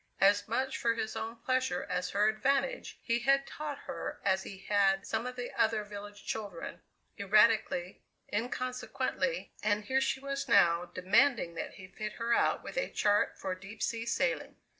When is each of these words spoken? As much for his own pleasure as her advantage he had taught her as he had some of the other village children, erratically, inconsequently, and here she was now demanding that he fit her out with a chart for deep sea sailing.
As 0.19 0.47
much 0.47 0.77
for 0.79 0.95
his 0.95 1.15
own 1.15 1.35
pleasure 1.35 1.83
as 1.83 2.09
her 2.09 2.27
advantage 2.27 2.97
he 3.03 3.19
had 3.19 3.45
taught 3.45 3.77
her 3.85 4.19
as 4.25 4.41
he 4.41 4.57
had 4.57 5.05
some 5.05 5.27
of 5.27 5.35
the 5.35 5.53
other 5.53 5.83
village 5.83 6.25
children, 6.25 6.81
erratically, 7.19 8.01
inconsequently, 8.33 9.51
and 9.61 9.85
here 9.85 10.01
she 10.01 10.19
was 10.19 10.47
now 10.49 10.85
demanding 10.85 11.53
that 11.53 11.75
he 11.75 11.87
fit 11.87 12.13
her 12.13 12.33
out 12.33 12.63
with 12.63 12.77
a 12.79 12.89
chart 12.89 13.37
for 13.37 13.53
deep 13.53 13.83
sea 13.83 14.07
sailing. 14.07 14.55